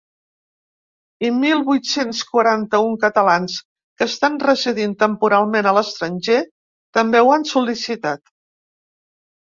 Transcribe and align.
I 1.27 1.29
mil 1.41 1.61
vuit-cents 1.67 2.21
quaranta-un 2.31 2.97
catalans 3.05 3.59
que 3.67 4.09
estan 4.15 4.41
residint 4.47 4.99
temporalment 5.07 5.73
a 5.73 5.77
l’estranger 5.81 6.43
també 7.01 7.25
ho 7.27 7.35
han 7.39 7.51
sol·licitat. 7.55 8.31